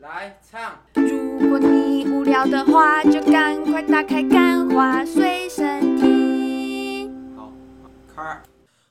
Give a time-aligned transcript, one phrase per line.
[0.00, 0.78] 来唱。
[0.94, 7.36] 如果你无聊的话，就赶快打开《干话随身听》。
[7.36, 7.52] 好，
[8.14, 8.40] 开。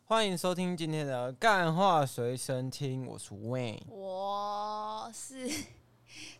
[0.06, 5.50] 欢迎收听今天的《干话随身听》，我是 Wayne，我是。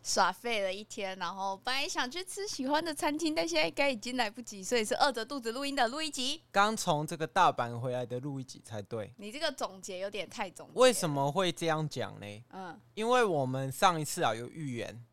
[0.02, 6.42] 耍废了一天，然后本来想去吃喜欢的餐厅，但现在应该已经来不及，所以是饿着肚子录音的录一集。
[6.50, 9.12] 刚从这个大阪回来的录一集才对。
[9.18, 10.72] 你这个总结有点太总结。
[10.74, 12.44] 为什么会这样讲呢？
[12.50, 15.04] 嗯，因为我们上一次啊有预言，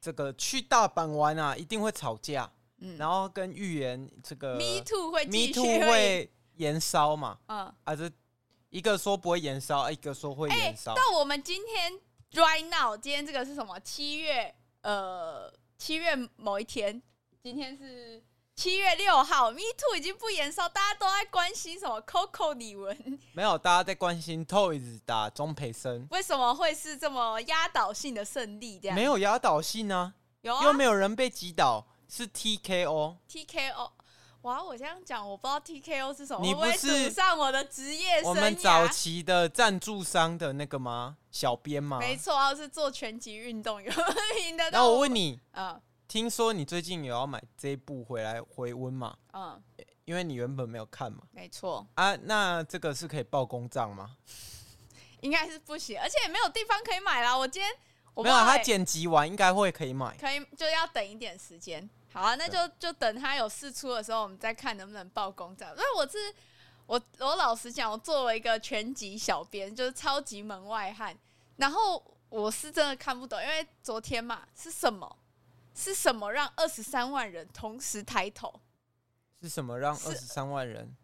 [0.00, 8.10] 这个去大阪玩啊一定会吵架，嗯，然后跟预言这个 Me too 会 Me too 会延烧嘛，嗯，啊这
[8.70, 10.94] 一个说不会延烧，一个说会延烧。
[10.96, 12.00] 到我们今天。
[12.32, 13.78] Right now，今天这个是什么？
[13.80, 17.02] 七月呃，七月某一天，
[17.42, 18.22] 今天是
[18.54, 19.50] 七月六号。
[19.50, 22.96] Me Too 已经不延烧，大家都在关心什么？Coco 李玟
[23.32, 28.78] 没有，大家在关心 Toys 打钟培生，为什么会是这么压倒性的胜利？
[28.78, 30.14] 这样没有压倒性呢、啊？
[30.42, 33.16] 有啊，又没有人被击倒，是 TKO。
[33.28, 33.90] TKO。
[34.42, 36.42] 哇，我这样讲，我不知道 TKO 是什么。
[36.42, 38.28] 你不是上我的职业生涯？
[38.28, 41.18] 我们早期的赞助商的那个吗？
[41.30, 41.98] 小编吗？
[41.98, 43.92] 没错，是做拳击运动有
[44.36, 44.70] 名的。
[44.70, 49.14] 那我，我问你，嗯，听说你最近有要买这一部回来回温嘛？
[49.34, 49.62] 嗯，
[50.06, 51.22] 因为你原本没有看嘛。
[51.32, 51.86] 没错。
[51.96, 54.16] 啊，那这个是可以报公账吗？
[55.20, 57.36] 应该是不行，而且也没有地方可以买啦。
[57.36, 57.70] 我今天
[58.14, 61.86] 我没有，他剪辑完应该会可以买，可以就要等一点时间。
[62.12, 65.70] 好啊，那就就等他有试出的时候，我们再看能不能报公账。
[65.70, 66.18] 因为我是
[66.86, 71.16] 我我老实讲，我作为一个全集小编，就是超级门外汉。
[71.56, 75.16] 然后我是真的看不懂，因为昨天嘛，是什么？
[75.72, 78.60] 是什么让二十三万人同时抬头？
[79.40, 80.96] 是什么让二十三万人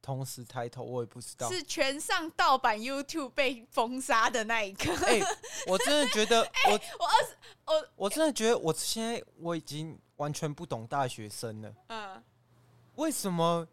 [0.00, 0.84] 同时抬头？
[0.84, 1.50] 我也不知道。
[1.50, 4.92] 是全上盗版 YouTube 被封杀的那一刻。
[5.06, 5.26] 哎、欸，
[5.66, 9.98] 我真的觉得我、 欸、我二十我我真的觉得我现在我已经。
[10.16, 11.74] 完全不懂大学生了。
[11.88, 12.22] 嗯，
[12.96, 13.66] 为什么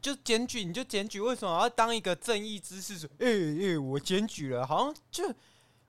[0.00, 1.20] 就检举你就检举？
[1.20, 3.06] 为什么要当一个正义之士？
[3.18, 5.32] 哎、欸、哎，我检举了，好像就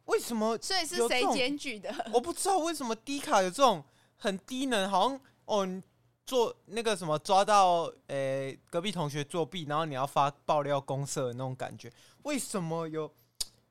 [0.06, 0.58] 为什么？
[0.59, 1.94] 所以是谁检举的？
[2.14, 3.84] 我不知道为什么低卡有这种
[4.18, 5.81] 很低能，好像哦，你
[6.25, 11.91] 做那个什么抓到诶、欸、隔壁同学作弊，然后你要发爆料公社的那种感觉。
[12.24, 13.12] 为什么有？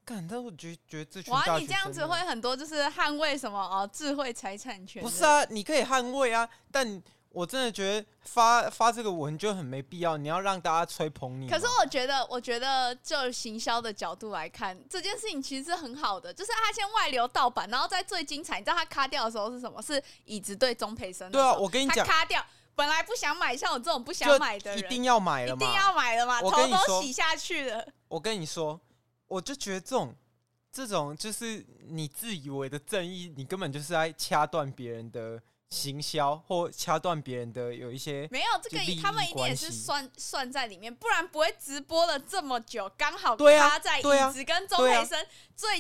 [0.05, 5.03] 感到我觉觉得这群哇，你这样子会很多，就是捍卫什么哦，智慧财产权？
[5.03, 10.17] 不是啊，你可以捍卫啊，但我真的觉得发发这个文就很没必要。
[10.17, 11.49] 你要让大家吹捧你。
[11.49, 16.35] 可是我觉得，我觉得就行销的角度来看，这件事情其实是很好的。
[16.35, 19.81] 就是他先外流盗版，然后在最精彩，你知道他卡掉的时候是什么？
[19.81, 21.31] 是椅子对钟培生。
[21.31, 22.45] 对啊，我跟你讲，他卡掉，
[22.75, 27.87] 本来不想买，像我这种不想买的人，一定要买了，一定要买了嘛，头都洗下去了。
[28.09, 28.81] 我跟你说。
[29.31, 30.15] 我就觉得这种，
[30.73, 44.03] 这种就是你自以为的正义，你根本就是在掐断别人的行销，或掐断别人的有一些没有这个，他们一定也是算算在里面，不然不会直播了这么久，刚好趴在椅
[44.33, 45.25] 子跟钟培生
[45.55, 45.77] 最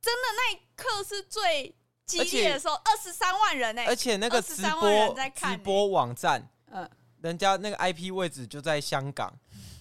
[0.00, 1.72] 真的那一刻是最
[2.04, 6.90] 激烈的时候，二十三万人呢、欸，而且那个直播、欸、直播网站，嗯，
[7.22, 9.32] 人家那个 IP 位置就在香港，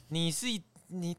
[0.09, 0.45] 你是
[0.89, 1.17] 你。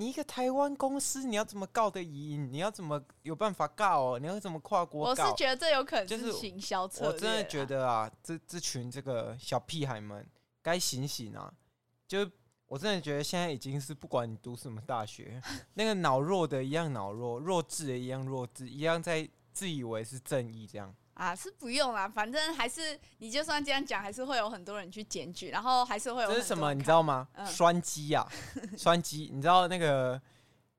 [0.00, 2.50] 你一个台湾公司，你要怎么告得赢？
[2.50, 4.18] 你要怎么有办法告哦？
[4.18, 5.24] 你要怎么跨国告？
[5.24, 7.12] 我是觉得这有可能就是行销策略。
[7.12, 10.26] 我真的觉得啊，这这群这个小屁孩们
[10.62, 11.52] 该醒醒啊！
[12.08, 12.26] 就
[12.64, 15.38] 我真的觉得现在已经是不管你读什么大学，
[15.74, 20.96] 那个脑弱的一样脑弱，弱智的一样弱智，一样在自以为是正义这样。
[21.20, 26.30] 啊，是不用啦，反正还是你就算这样讲，还是会有很多人去检举，然后还是会有。
[26.32, 26.72] 这是什么？
[26.72, 27.28] 你知道吗？
[27.46, 28.26] 酸、嗯、鸡呀，
[28.78, 29.30] 酸鸡！
[29.30, 30.18] 你知道那个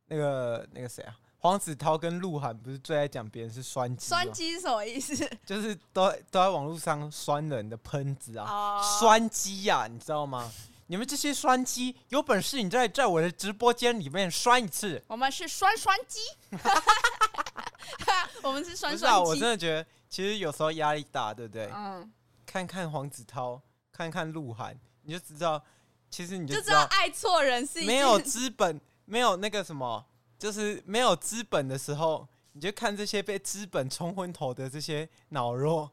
[0.07, 1.15] 那个那个谁啊？
[1.37, 4.07] 黄子韬跟鹿晗不是最爱讲别人是酸鸡？
[4.07, 5.29] 酸鸡是什么意思？
[5.45, 8.81] 就是都都在网络上酸人的喷子啊！
[8.99, 10.51] 酸鸡呀，你知道吗？
[10.87, 14.99] 你们这些酸鸡，有本事你在在我的直播间里面酸一次。
[15.07, 16.19] 我们是酸酸鸡，
[18.41, 19.17] 我们是酸酸鸡。
[19.17, 19.85] 啊，我真的觉得。
[20.11, 21.71] 其实有时候压力大，对不对？
[21.73, 22.11] 嗯，
[22.45, 23.61] 看看黄子韬，
[23.93, 25.63] 看看鹿晗，你就知道，
[26.09, 30.05] 其实你就知道，爱错人是没有资本，没有那个什么，
[30.37, 35.89] 就是没有资本的时候，你就看这些被资本冲昏头的这些脑弱，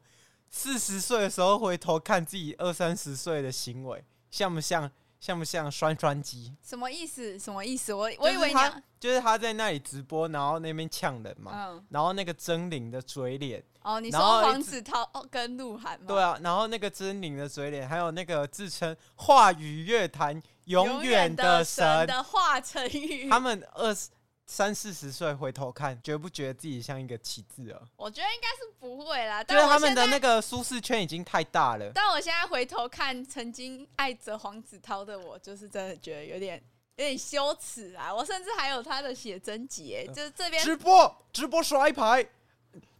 [0.49, 4.91] 四十岁的时候回头看自己二三十岁的行为，像不像？
[5.21, 6.55] 像不像酸酸鸡？
[6.63, 7.37] 什么意思？
[7.37, 7.93] 什么意思？
[7.93, 13.61] 我我以为他就是他在那里直播，然后那边呛人嘛，嗯、然后那个狰狞的嘴脸。
[13.89, 16.05] 哦，你说黄子韬跟鹿晗吗？
[16.07, 24.09] 对啊，然后那个狰狞的嘴脸，还有那个自称话语乐坛永远的神的华晨宇，他们二十
[24.45, 27.81] 三四十岁回头看，觉不觉得自己像一个启智儿？
[27.95, 29.43] 我觉得应该是不会啦。
[29.43, 31.91] 但是他们的那个舒适圈已经太大了。
[31.95, 36.61] 但我现在回头看曾经爱着黄子韬的我，就是真的觉得有点
[36.97, 38.13] 有点羞耻啊！
[38.13, 42.23] 我甚至还有他的写真集，就是这边直播直播刷牌，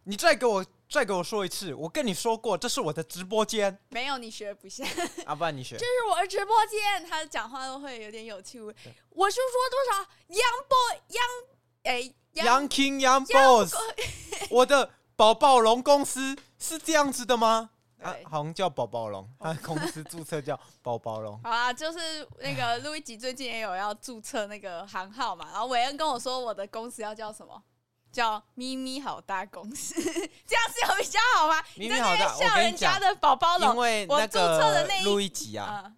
[0.06, 0.66] 你再给我。
[0.90, 3.78] 再给我说一次，我跟你说过，这是我的直播间。
[3.90, 4.88] 没有，你学不像。
[5.26, 5.78] 啊，不然你学。
[5.78, 8.76] 这是我的直播间，他讲话都会有点有趣味。
[9.12, 11.46] 我是说多少？Young boy，Young，
[11.84, 13.76] 哎，Young King，Young Boss。
[14.50, 17.70] 我的宝宝龙公司是这样子的吗？
[18.02, 21.40] 啊，好像叫宝宝龙，他公司注册叫宝宝龙。
[21.44, 27.62] 好啊，就是那个路易吉最近也有要注册那个行号嘛，然后韦恩跟我说，我的公司要叫什么？
[28.12, 29.94] 叫咪咪好大公司，
[30.46, 31.64] 这样是有比较好吗？
[31.76, 35.96] 咪咪好大，笑人家的宝宝龙，因为那个录一集啊，嗯、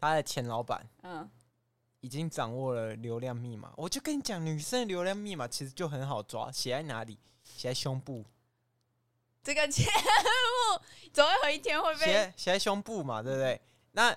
[0.00, 1.28] 他的前老板嗯，
[2.00, 3.72] 已经掌握了流量密码。
[3.76, 7.18] 我就跟你讲，女生的流量密码其实就很好抓，写在哪里？
[7.42, 8.24] 写在胸部。
[9.42, 13.58] 这个节目总会有一天会被写写在胸部嘛，对不对？
[13.92, 14.14] 那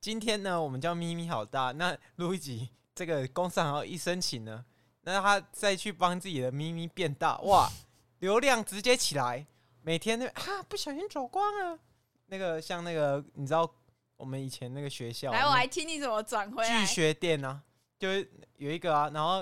[0.00, 1.72] 今天呢，我们叫咪咪好大。
[1.72, 4.62] 那录一集，这个公司行号一申请呢？
[5.06, 7.70] 那他再去帮自己的咪咪变大，哇，
[8.20, 9.46] 流量直接起来，
[9.82, 11.78] 每天那啊不小心走光了。
[12.26, 13.70] 那个像那个，你知道
[14.16, 16.68] 我们以前那个学校，来，我来听你怎么转回来。
[16.80, 17.60] 剧学店啊，
[17.98, 19.40] 就是有一个啊，然后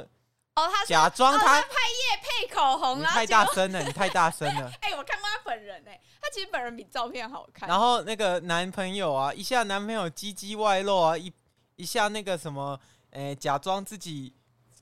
[0.56, 4.68] 哦，他假装他、拍夜配口红啊，太大声了，你太大声了。
[4.82, 7.68] 哎、欸，我看过他本人哎、欸，他其实本人比照片好看。
[7.68, 11.32] 然后那个男朋友啊，一下男朋友鸡鸡外露啊，一
[11.76, 12.76] 一下那个什么，
[13.12, 14.34] 哎、欸，假装自己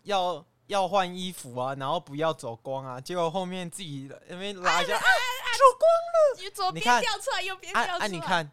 [0.05, 0.43] 要。
[0.71, 8.49] 要换衣服啊，然后不要走光啊，结果后面自己那边拉一下，啊，走光了，左边掉出来，右边掉出来，啊，你看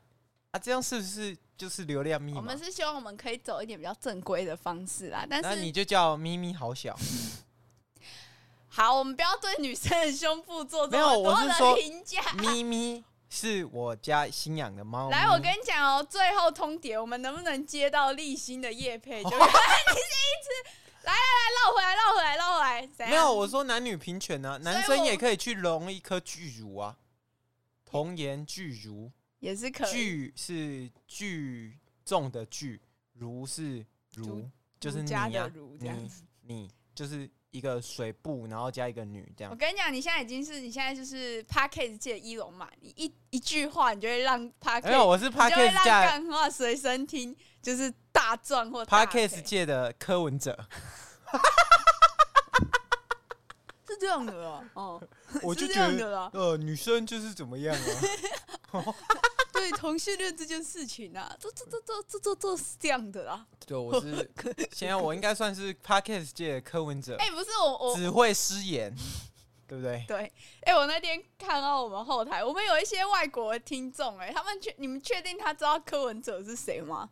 [0.52, 2.40] 啊，这样是不是就是流量密码？
[2.40, 6.98] 我们是希望我们可以走一点比较正规的方式啦，但是那你就叫咪咪好小。
[8.68, 12.22] 好，我们不要对女生的胸部做这么多的评价。
[12.34, 15.12] 咪咪是我家新养的猫。
[15.12, 19.24] 来，我跟你讲哦，最后通牒，我们能不能接到立新的叶配？
[19.24, 20.87] 就看 你是一次。
[21.08, 23.10] 来来来，绕回来，绕回来，绕回来。
[23.10, 26.98] 没有，我说男女平权呢、啊，男生也可以去隆一颗巨乳啊，
[27.86, 29.10] 童颜巨乳
[29.40, 29.92] 也是可以。
[29.92, 32.82] 巨是巨重的巨，
[33.14, 34.50] 如是如，
[34.80, 36.12] 就是你啊，你
[36.42, 39.52] 你就是一个水部，然后加一个女这样。
[39.52, 47.94] 我跟你讲，你现在已经是你现在就是 Podcast 界的伊隆马，你一一句话，你就会让 Podcast 没有，我是 Podcast 界干话随身听，就是。
[48.28, 50.52] 大赚或 Podcast 界的柯文哲，
[53.88, 54.62] 是这样的哦。
[54.74, 55.02] 哦，
[55.42, 57.74] 我就觉得呃，女生就是怎么样
[58.74, 58.84] 啊？
[59.54, 63.48] 对同性恋这件事情啊，这这这这这这这是这样的啊。
[63.66, 64.30] 对，我是
[64.74, 67.16] 现在我应该算是 Podcast 界的柯文哲。
[67.20, 68.94] 哎，不是我我只会失言，
[69.66, 70.04] 对不对？
[70.06, 70.34] 对。
[70.64, 77.08] 哎，我那天看到我们后台，我们有一些外国的听众，哎，他们确你们确定他知道柯文哲是谁吗？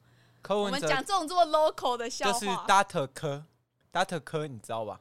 [0.53, 3.07] 我们讲这种这么 local 的笑话，就是 Dr.
[3.13, 3.45] 柯
[3.91, 4.19] ，Dr.
[4.19, 4.99] 柯你知道吧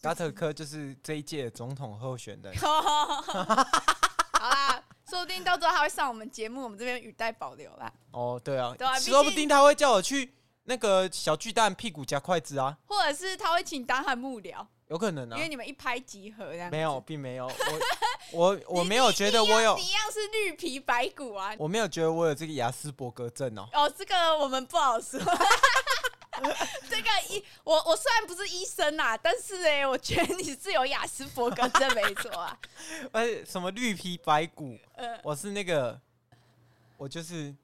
[0.00, 0.32] ？Dr.
[0.32, 2.54] 柯就是这一届总统候选人。
[2.56, 7.92] 好啦，说不定到时候他会上我们节目，我们这边语带保留啦。
[8.12, 10.32] 哦，对啊，对啊，说不定他会叫我去
[10.64, 14.64] 那个小巨蛋屁股夹筷子啊，或者是他会请当他幕僚。
[14.88, 16.70] 有可能啊，因为你们一拍即合这样。
[16.70, 17.46] 没有，并没有。
[17.46, 17.80] 我
[18.32, 19.76] 我我没有觉得我有。
[19.76, 21.54] 你一样是绿皮白骨啊。
[21.58, 23.68] 我没有觉得我有这个雅斯伯格症哦。
[23.72, 25.20] 哦，这个我们不好说。
[26.90, 32.58] 这个医我我虽然不是医生啊，但是哎，我觉得你是有雅斯伯格症没错啊。
[33.12, 34.78] 哎，什么绿皮白骨？
[34.96, 35.98] 呃，我是那个，
[36.96, 37.54] 我就是。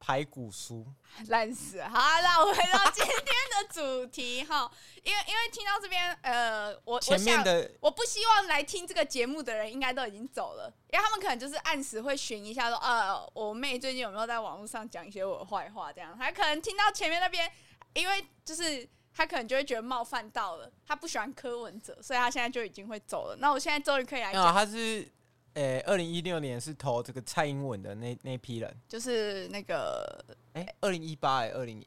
[0.00, 0.84] 排骨酥
[1.26, 1.82] 烂死！
[1.82, 4.70] 好，那我回到今天的主题 哈，
[5.02, 17.50] 因为因为听到这边，呃，我前面的我，我不希望来听这个节目的人应该都已经走了，因为他们可能就是按时会寻一下说，呃，我妹最近有没有在网络上讲一些我的坏话，这样，还可能听到前面那边，
[17.94, 23.36] 因为就是他可能就会觉得冒犯到了，他不喜欢柯文哲，所以他现在就已经会走了。
[23.40, 25.10] 那我现在终于可以来讲，他是。
[25.58, 31.84] 诶，二零一六年是投这个蔡英文的那那批人，就是那个诶，二零一八哎，二零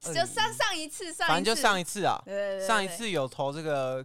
[0.00, 4.04] 就上上一次上，反正就上一次啊，对对对，上一次有投这个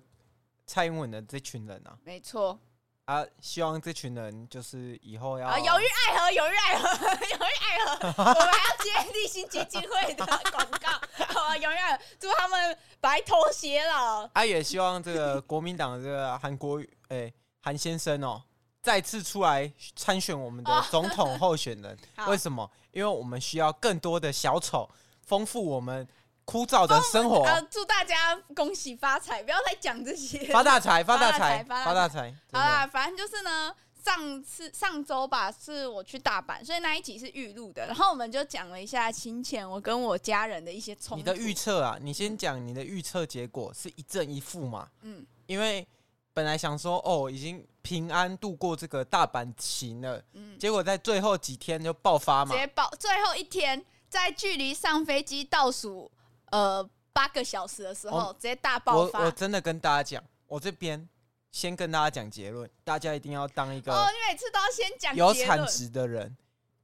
[0.67, 2.59] 蔡英文的这群人啊，没错
[3.05, 10.89] 啊，希望这群人就是以后要有日爱河，有日爱河，有日爱河， 我们还要接立新基金会的广告，
[11.25, 14.29] 好啊，有日爱河，祝他们白头偕老。
[14.33, 18.43] 啊，也希望这个国民党的这个韩国诶韩先生哦。
[18.81, 21.97] 再次出来参选我们的总统候选人，
[22.27, 22.69] 为什么？
[22.91, 24.89] 因为我们需要更多的小丑，
[25.21, 26.05] 丰富我们
[26.43, 27.43] 枯燥的生活。
[27.45, 30.51] 呃，祝大家恭喜发财，不要再讲这些。
[30.51, 32.33] 发大财， 发大财，发大财。
[32.51, 33.73] 好啦，反正就是呢，
[34.03, 37.85] 上次上周吧，是我去大阪，所以那一集是预录的。
[37.85, 41.15] 然后我们就讲了一下亲前我跟我家人的一些冲突。
[41.17, 44.89] 你的预测啊，你先讲你的预测结果是一正一负嘛？
[45.01, 45.87] 嗯，因为
[46.33, 53.85] 本来想说哦，已经平安度过这个大阪行了，嗯，结果在最后几天就爆发嘛，直接爆，最后一天。
[54.11, 56.11] 在距离上飞机倒数
[56.49, 59.19] 呃八个小时的时候，哦、直接大爆发。
[59.19, 61.07] 我我真的跟大家讲，我这边
[61.49, 66.35] 先跟大家讲结论，大家一定要当一个哦，你每次都要先讲有产值的人，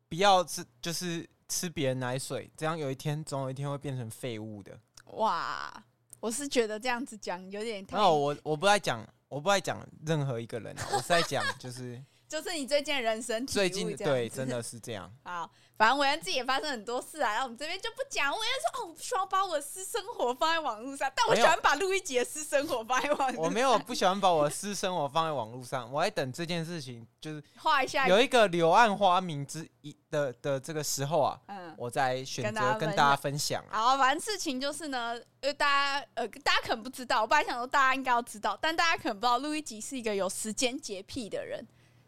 [0.08, 4.80] 不要吃就是吃别人奶水，这样有一天总有一天会变成废物的。
[5.08, 5.84] 哇，
[6.22, 7.98] 我是觉得这样子讲有点太……
[7.98, 15.12] 没有，我我不爱讲，我不爱讲任何一个人，我是在讲就是就是你最近的人生最近对，真的是这样。
[15.24, 15.50] 好。
[15.78, 18.32] 反正韦恩自己也发生很多事啊，然后我们这边就不讲。
[18.34, 33.64] 韦恩说：“哦，我不喜欢把我的私生活放在网络上，但我喜欢把录一集的私生活放在网络上。”我没有不喜欢把我的私生活放在网络上，我还等这件事情就是画一下有一个柳暗花明之一的的这个时候啊，嗯，我再选择跟大家分享。
[33.70, 35.68] 好，反正事情就是呢，呃，大
[36.02, 41.64] 家呃，大家可能不知道，我本来想说大家应该要知道，但大家可能不知道，录一集是一个有时间洁癖的人，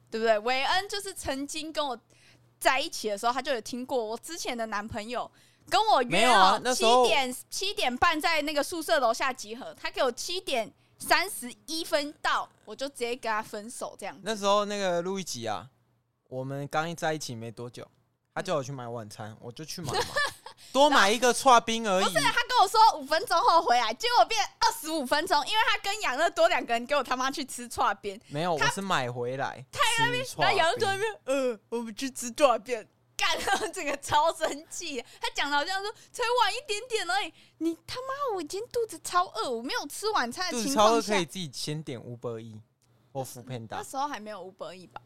[0.10, 0.38] 对不对？
[0.40, 2.00] 韦恩就是曾经跟我。
[2.60, 5.32] 在一起的时候，他就有听过我之前的男朋友
[5.70, 14.20] 跟我约了七点七点半在那个宿舍楼下集合，他给我七点三十一分到，我就直接跟他分手这样。
[14.24, 15.70] 那时候那个路易吉啊，
[16.28, 17.88] 我们刚一在一起没多久，
[18.36, 20.00] 他叫我去买晚餐，我就去买嘛。
[20.74, 22.04] 多买一个串冰而已。
[22.04, 28.20] 不是，他跟我说五分钟后回来，结果变二十五分钟，因为他跟养乐多两个人给我他妈去吃串冰。
[28.28, 29.66] 没有，我是买回来。
[29.72, 32.88] 他在那边，那养乐多那边，呃，我们去吃串冰，
[33.18, 35.04] 干了 这个超生气。
[35.20, 42.62] 他讲的好像说才晚一点点而已，你他妈我已经肚子超饿，我没有吃晚餐的情况下，可以自己先点 Uber Eats
[43.12, 43.68] 或 foodpanda。
[43.72, 45.02] 那时候还没有 Uber Eats 吧？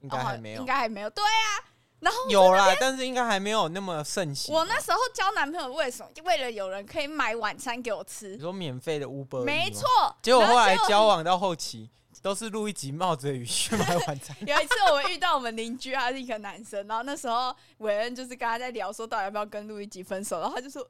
[0.00, 1.08] 应该还没有，应该还没有。
[1.10, 1.64] 对啊。
[2.00, 4.54] 然后有啦，但是应该还没有那么盛行。
[4.54, 6.10] 我那时候交男朋友为什么？
[6.24, 8.36] 为了有人可以买晚餐给我吃。
[8.36, 9.42] 你说免费的 Uber？
[9.44, 9.88] 没错。
[10.20, 11.88] 结果后来交往到后期，
[12.20, 14.36] 都是录一集冒着雨去买晚餐。
[14.46, 20.86] 有一次我们遇到我们邻居，他是一个男生，然后那时候韦恩就是跟他在聊，说到底要不要跟陆一集分手，然后他就说，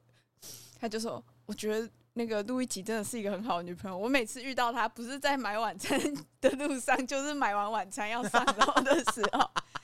[0.80, 3.96] 他就说，我觉得那个陆一集真的是一个很好的女朋友。
[3.96, 6.00] 我每次遇到他，不是在买晚餐
[6.40, 9.49] 的路上，就是买完晚餐要上楼的时候。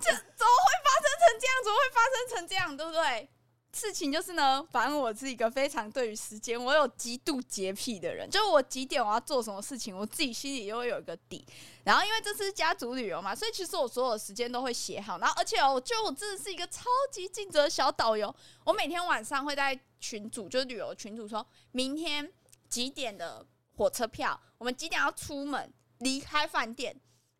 [0.00, 1.54] 这怎么会发生成这样？
[1.64, 2.76] 怎么会发生成这样？
[2.76, 3.28] 对不对？
[3.70, 11.44] 事情就是呢，反正我是一个非常对于时间我有极度洁癖的人，就是我几点我要做什么事情，我自己心里就会有一个底。
[11.84, 15.18] 然后因为这次家族旅游嘛，所以其实我所有时间都会写好。
[15.18, 18.34] 然后而且我觉得我真的是一个超级尽责的小导游。
[18.64, 22.32] 我每天晚上会在群组，就是旅游群组，说明天
[22.68, 26.98] 几点的火车票，我们几点要出门离开饭店。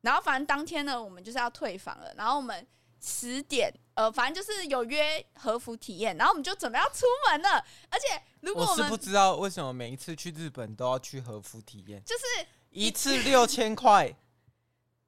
[0.08, 2.10] 然后反正当天呢，我们就是要退房了。
[2.16, 2.66] 然后我们
[2.98, 6.16] 十点，呃，反正就是有约和服体验。
[6.16, 7.62] 然后我们就准备要出门了。
[7.90, 14.16] 而且如果我们我是不知道为什么每一次去日本都要去和服体验，就是一次六千块，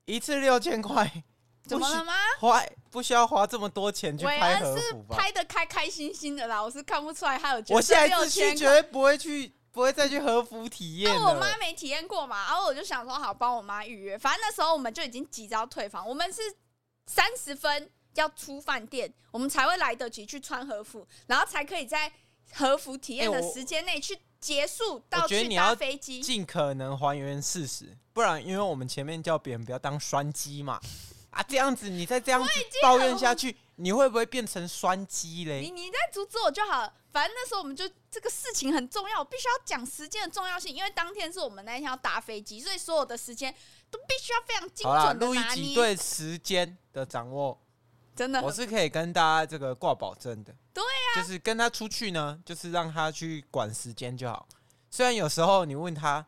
[0.05, 1.11] 一次六千块，
[1.67, 2.13] 怎么了吗？
[2.39, 5.17] 花不需要花这么多钱去拍和服吧？
[5.17, 7.65] 拍的开开心心的啦，我是看不出来他有。
[7.71, 9.55] 我下一次去绝对不会去。
[9.73, 11.15] 不会再去和服体验。
[11.15, 14.19] 那我妈没体验过嘛，然后我就想说好帮我妈预约。
[14.19, 16.41] 反正那时候我们就已经急着要退房，我们是
[17.07, 22.13] 三十分要出饭店，我们才会来得及去穿和服，然后才可以在
[22.53, 26.21] 和服体验的时间内去结束到去搭飞机。
[26.21, 30.81] 尽可能还原事实，不然因为我们前面叫别人不要当酸鸡嘛，
[31.31, 32.51] 啊这样子你再这样子
[32.83, 33.57] 抱怨下去。
[33.77, 35.63] 你会不会变成酸鸡嘞？
[35.63, 36.93] 你你再阻止我就好了。
[37.11, 43.51] 反正那时候我们就这个事情很重要，我必须要讲时间的重要性，因为当天是我们那天要搭飞机，所以所有的时间
[43.91, 45.75] 都必须要非常精准的拿捏。
[45.75, 47.59] 对时间的掌握，
[48.15, 50.55] 真的，我是可以跟大家这个挂保证的。
[50.75, 54.47] 对呀，就是跟他出去呢，就是让他去管时间就好。
[54.91, 56.27] 虽然有时候你问他，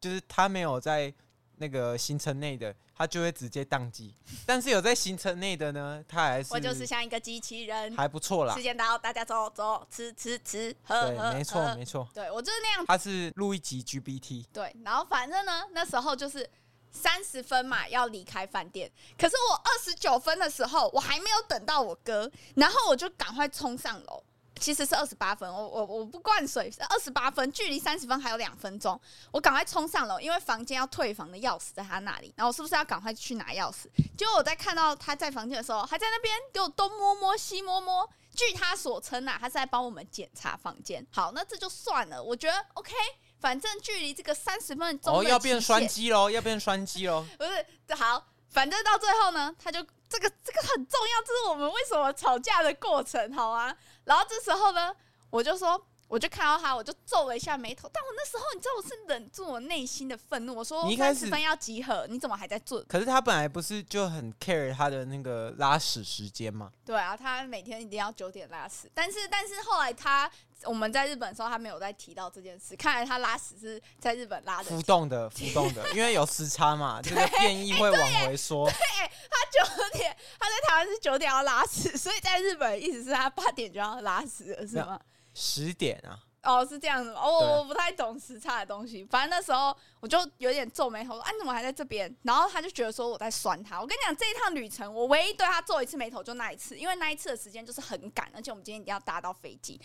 [0.00, 1.12] 就是他没有在
[1.60, 2.74] 那个行程内的。
[3.00, 4.14] 他就会直接宕机，
[4.44, 8.54] 但是有在行程内的呢，他还是我就是像一个机器人，还不错啦。
[8.54, 12.84] 时间到，大家走走，吃吃吃，喝对，喝，没错没错，对我就是那样。
[12.84, 16.46] 他是录一集 GBT 对，然后反正呢，那时候就是
[16.90, 18.92] 三十分嘛，要离开饭店。
[19.18, 24.22] 可是我二十九分的时候，我还没有等到我哥，然后我就赶快冲上楼。
[24.60, 29.00] 其实是二十八分，我我我不灌水，是二十八分，距离三十分还有两分钟，
[29.32, 33.86] 我赶快冲上楼，因为房间要退房的钥匙在他那里，然后我是不是要赶快去拿钥匙？
[34.16, 41.04] 结果我在看到他在房间的时候，还在那边给我东摸摸西摸摸，据他所称啊，他是在帮我们检查房间。
[41.10, 42.92] 好，那这就算了，我觉得 OK，
[43.40, 47.24] 反正距离这个三十分钟哦，要变栓机喽，要变栓机喽。
[47.38, 53.74] 不是，好，反正到最后呢，他就这个这个很重要，这是我们为什么吵架的过程，好啊。
[54.10, 54.92] 然后这时候呢，
[55.30, 55.86] 我就说。
[56.10, 57.88] 我就看到他，我就皱了一下眉头。
[57.92, 60.52] 但我那时候，你知道，我是忍住我内心的愤怒。
[60.52, 66.72] 我说：“三十分要集合，你怎么还在做？”可是他本来不是就很 care 他的那个拉屎时间吗？
[66.84, 68.90] 对啊，他每天一定要九点拉屎。
[68.92, 70.28] 但是，但是后来他
[70.64, 72.74] 我们在日本的时候，他没有再提到这件事。
[72.74, 78.68] 看来他拉屎是在日本拉的，浮动的， 浮动的，因为有时差嘛，这个变异会往回缩。
[78.68, 84.98] 对，他九点，他在台湾是九点要拉屎，所以在日本意思是他八点就要拉屎了，是吗？
[85.40, 86.20] 十点啊？
[86.42, 87.10] 哦，是这样子？
[87.10, 89.04] 哦，我不太懂时差的东西。
[89.04, 93.78] 反正那时候我就有点皱眉头，说：“哎，你怎么还在这边？”然后他就觉得说我在酸他。
[93.78, 99.78] 我跟你讲，这一趟旅程我唯一对他皱一次眉头就那一次，因为那一次的时间就是很赶，而且我们今天一定要搭到飞机。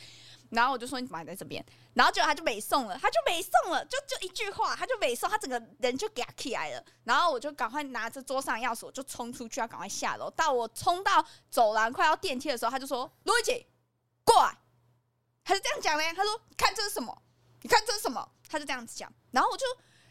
[0.50, 6.82] 然后我就说：“你怎么还在这边？”然后结果他就没送了，他就没送了，就就一句话，他就没送，他整个人就给他起来了。
[7.04, 10.30] 然后我就赶快拿着桌上钥匙，我就冲出去要赶快下楼。
[10.32, 13.66] 到我冲到走廊快要电梯的时候，他就说：“路易吉，
[14.24, 14.58] 过来。”
[15.46, 17.16] 他是这样讲的，他说：“看这是什么？
[17.62, 19.66] 你看这是什么？”他就这样子讲，然后我就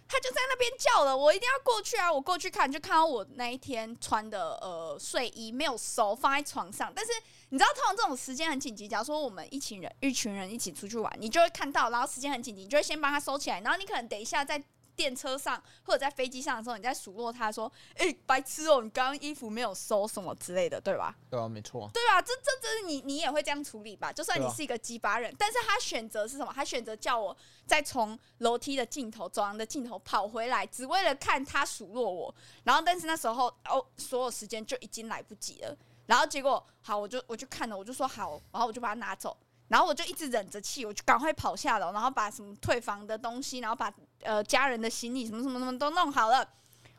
[0.09, 2.13] 他就在那边叫了，我一定要过去啊！
[2.13, 6.93] 我过去看，就看到我那一天穿的呃睡衣没有收，放在床上。
[6.95, 7.11] 但是
[7.49, 14.63] 你知道，通常这种时间很紧急，假如说我们一群人一群人一起出去玩，你就会看到，然后时间很紧急，你就会先帮他收起来，然后你可能等一下再。
[14.97, 21.91] 电车上或者在飞机上的时候，你在数落他说：“哎、欸，白痴哦、喔，你刚刚衣服没有收什么之类的，对吧？”对啊，没错。
[21.93, 22.21] 对吧？
[22.23, 24.13] 这这这是你你也会这样处理吧？
[24.13, 26.53] 就算你是一个鸡巴人，啊、但是他选择是什么？
[26.55, 27.37] 他选择叫我
[27.67, 32.35] 再从楼梯的尽头、走廊的尽头跑回来，只为了看他数落我。
[32.65, 35.77] 然后，但是那时候哦，所有时间就已经来不及了。
[36.07, 39.37] 然后结果好，我就我就看了，我就说好，然后我就把它拿走。
[39.69, 43.93] 然后我就一直忍着气，我就赶快跑下楼，然后把什么退房的东西，然后把
[44.23, 46.47] 呃家人的行李什么什么什么都弄好了。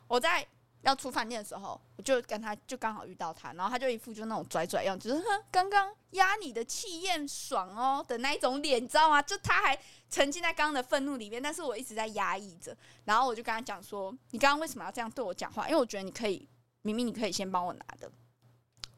[0.07, 0.45] 我在
[0.81, 9.21] 要出饭店的时候，我就跟他就刚好遇到他，然后他就一副就那种拽拽样，就是哼，刚刚压你的气焰爽哦的那一种脸，你知道吗？
[9.21, 9.78] 就他还
[10.10, 12.75] 沉浸在刚刚的愤怒里面，但是我一直在压抑着。
[13.06, 15.67] 然后我就跟他讲说：“你刚刚为什么要这样对我讲话？
[15.67, 16.47] 因为我觉得你可以，
[16.84, 18.12] 明明你可以先帮我拿的。”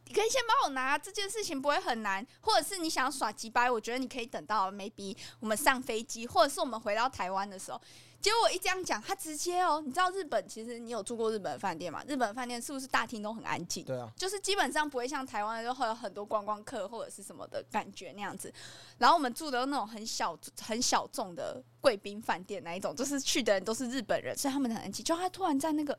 [0.08, 7.82] 你可以先帮我拿，这件事情不会很难，或者是你想耍鸡掰，我觉得你可以等到 maybe 我们上飞机，或者是我们回到台湾的时候。
[8.20, 12.04] 结果我一这样讲，他直接哦，你知道日本其实你有住过日本饭店吗？
[12.08, 13.86] 日本饭店是不是大厅都很安静？
[13.86, 18.52] 对啊，就是基本上不会像台湾就会有很多观光客或者是什么的感觉那样子。
[18.98, 25.06] 然后我们住的那种很小很小众的贵宾饭店那一种，就是去的人都是日本人，所以他们很安静。
[25.06, 25.98] 就他突然在那个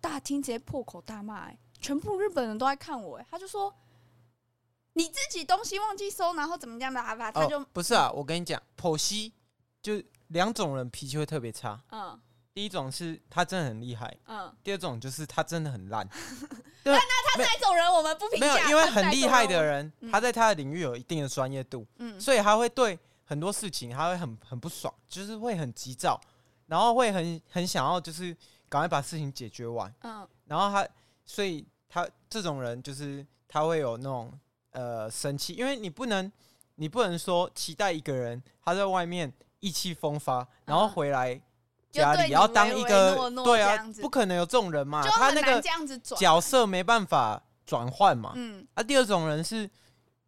[0.00, 1.58] 大厅直接破口大骂，哎。
[1.80, 3.74] 全部日本人都在看我，哎，他就说
[4.94, 9.32] 你自己东西忘记收，然后怎么样的，他他他就、哦、不是啊，我跟你讲，剖析
[9.80, 12.20] 就两种人脾气会特别差，嗯，
[12.52, 16.08] 第一种是他真的很厉害，嗯，第二种就是他真的很烂。
[16.82, 18.54] 那那他哪种人我们不评价？
[18.54, 26.20] 没有，因为很厉害的人，他在他的领域有一定的专业度，嗯，所以他会对很多事情他会很很不爽，就是会很急躁，
[26.66, 28.34] 然后会很很想要就是
[28.68, 30.88] 赶快把事情解决完，嗯，然后他。
[31.28, 34.32] 所以他这种人就是他会有那种
[34.70, 36.32] 呃生气，因为你不能
[36.76, 41.38] 你不能说期待一个人他在外面意气风发，然后回来
[41.90, 45.62] 家里要当一个对啊，不可能有这种人嘛，他那个
[46.16, 48.32] 角色没办法转换嘛。
[48.34, 49.68] 嗯，啊，第二种人是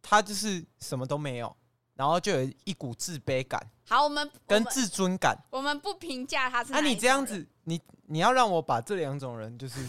[0.03, 1.55] 他就是什么都没有，
[1.95, 3.59] 然后就有一股自卑感。
[3.87, 6.71] 好，我们跟自尊感，我们不评价他是。
[6.71, 9.83] 那你这样子，你你要让我把这两种人就是。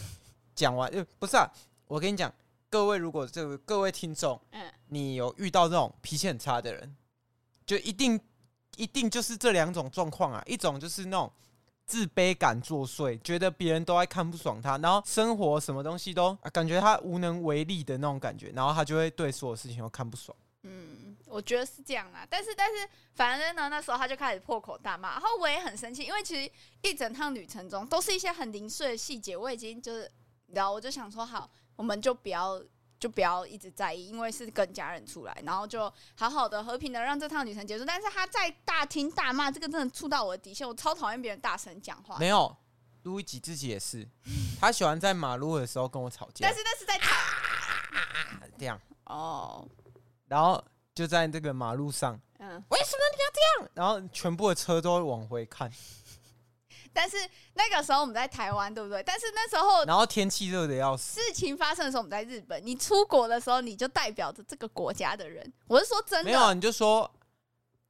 [0.55, 1.51] 讲完就不是啊！
[1.87, 2.33] 我跟你讲，
[2.71, 6.97] 各位如果这个各位听众，嗯，你有遇到这种脾气很差的人，
[7.67, 8.19] 就一定
[8.77, 10.43] 一定就是这两种状况啊。
[10.47, 11.31] 一种就是那种
[11.85, 20.35] 自卑感作祟，觉得别人都爱看不爽他，然后生活什么东西都、啊、感觉他无能为力的那种感觉，然后他就会对所有事情都看不爽。
[20.63, 22.27] 嗯，我觉得是这样啊。
[22.31, 30.11] 但是但是，反正呢，那时候他就开始破口大骂，然后我也很生气，因为其实一整趟旅程中都是一些很零碎的细节，我已经就是。
[30.53, 32.63] 然后我就想说，好，我们就不要，
[32.99, 37.85] 就不要一直在意，因为是跟家人出来，然后就好好的、和平的让这趟旅程结束。
[37.85, 42.19] 但是他在大厅大骂，这个真的触到我的底线，我超讨厌别人大声讲话。
[42.19, 42.57] 没有，
[43.03, 44.07] 路易吉自己也是，
[44.61, 46.47] 他喜欢在马路的时候跟我吵架。
[46.47, 47.15] 但是那是在吵，
[48.59, 49.67] 这样哦，
[50.27, 50.63] 然后
[50.95, 53.71] 就在这个马路上，嗯，为什么你要这样？
[53.75, 55.73] 然后全部的车都会往回看。
[56.93, 57.17] 但是
[57.55, 59.03] 那个时候我们在台湾，对不对？
[59.03, 61.21] 但是那时候，然后天气热的要死。
[61.21, 62.61] 事情发生的时候，我们在日本。
[62.65, 65.53] 你出国的时候，你就代表着这个国家的人。
[65.67, 67.11] 我是说真的，没有啊，你就说。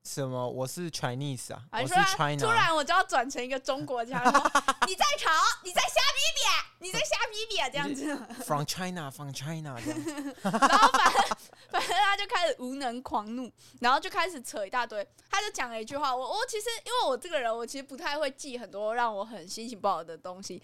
[0.04, 0.48] 什么？
[0.48, 2.36] 我是 Chinese 啊，我是 China。
[2.36, 4.20] 突然我就要转成一个中国腔，
[4.86, 5.30] 你在吵，
[5.62, 6.40] 你在瞎逼逼，
[6.80, 8.44] 你在瞎逼逼啊，这样子。
[8.44, 10.00] From China，From China，这样。
[10.42, 11.36] 然后反正
[11.70, 15.06] 反正他就开始无能狂怒，然后就开始扯一大堆。
[15.30, 20.60] 他就讲了一句话，我我其实因为我这个人，我其实不太会记很多让我很心情不好的东西。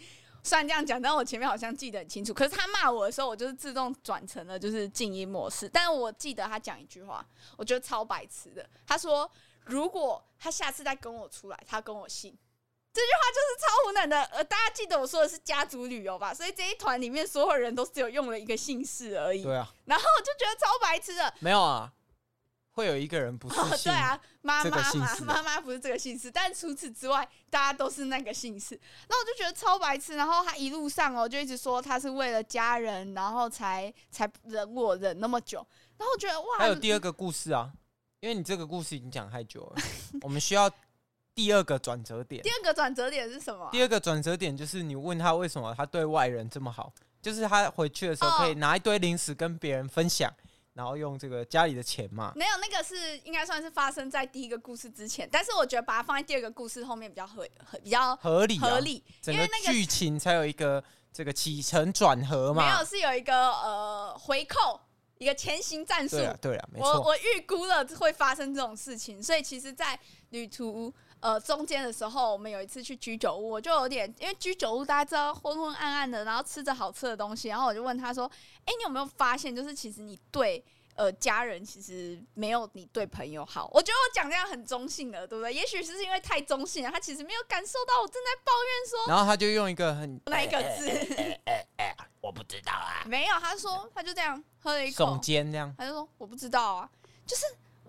[0.48, 2.32] 虽然这样讲，但我前面好像记得很清楚。
[2.32, 5.68] 可是他骂我的时候，我就是自动转成了就是静音模式。
[5.68, 7.22] 但是我记得他讲一句话，
[7.58, 8.66] 我觉得超白痴的。
[8.86, 9.30] 他说
[9.66, 12.32] ：“如果他下次再跟我出来，他跟我姓。
[12.90, 14.22] ”这句话就是超无能的。
[14.36, 16.32] 呃，大家记得我说的是家族旅游吧？
[16.32, 19.44] 所以这一团里面所有人都只有用了一个姓氏而已。
[19.44, 19.70] 对啊。
[19.84, 21.34] 然后我就觉得超白痴的。
[21.40, 21.92] 没有啊。
[22.78, 28.80] 会有一个人不是、哦，对啊，妈妈嘛，妈妈不是这个姓氏，但除此之外，大家都是那个姓氏。
[29.08, 30.14] 那我就觉得超白痴。
[30.14, 35.58] 然后他一路上哦，就一直说他是为了家人，然后才才忍我忍那么久。
[35.96, 37.68] 然后我觉得哇，还有第二个故事啊，
[38.20, 39.82] 因为你这个故事已经讲太久了，
[40.22, 40.70] 我们需要
[41.34, 42.40] 第二个转折点。
[42.44, 43.68] 第二个转折点是什么？
[43.72, 50.32] 第二个转折点就是你问他为什么他对外人这么好，就是他回去的时候可以拿一堆零食跟别人分享。
[50.78, 52.32] 然后用这个家里的钱嘛？
[52.36, 60.80] 没有，那个是应该算是发生在第一个故事之前，但是我觉得把它放在第二个故事后面比较合合比较合理合理，整个剧情才有一个
[61.12, 62.64] 这个起承转合嘛。
[62.64, 64.80] 没有，是有一个呃回扣，
[65.18, 66.14] 一个前行战术。
[66.14, 66.92] 对啊，对啊，没错。
[66.92, 78.30] 我我预估了会发生这种事情，所以其实，在旅途呃中间的时候，我们有一次去居酒屋，我就有点因为居酒屋大家知道昏昏暗暗的，然后吃着好吃的东西，然后我就问他说。
[78.68, 80.62] 哎、欸，你有没有发现，就是其实你对
[80.94, 83.66] 呃家人其实没有你对朋友好？
[83.72, 85.54] 我觉得我讲这样很中性的，对不对？
[85.54, 89.08] 也许是因为太中性了，他其实没有感受到我正在抱怨说。
[89.08, 90.86] 然后他就用一个很哪一个字？
[90.86, 93.02] 欸欸欸、我不知道啊。
[93.06, 96.90] 没有，他说他就这样喝了一口，耸肩这样，他就说我不知道啊。
[97.26, 97.46] 就是